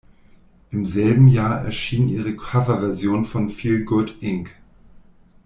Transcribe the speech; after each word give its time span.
Im 0.71 0.87
selben 0.87 1.27
Jahr 1.27 1.63
erschien 1.63 2.09
ihre 2.09 2.35
Coverversion 2.35 3.23
von 3.25 3.51
"Feel 3.51 3.85
Good 3.85 4.17
Inc. 4.21 4.49